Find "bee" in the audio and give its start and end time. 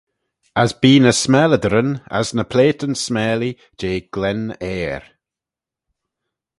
0.81-1.01